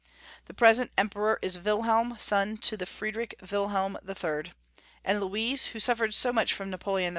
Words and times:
The 0.45 0.55
present 0.55 0.91
Emperor 0.97 1.37
is 1.43 1.59
Wilhelm, 1.59 2.17
son 2.17 2.57
to 2.57 2.75
the 2.75 2.87
Friedrich 2.87 3.35
Wilhehn 3.39 3.97
III. 4.01 4.51
and 5.05 5.21
Louise, 5.21 5.65
who 5.67 5.79
suffered 5.79 6.15
so 6.15 6.33
much 6.33 6.53
from 6.53 6.71
Napo 6.71 6.93
leon 6.95 7.07
I. 7.09 7.09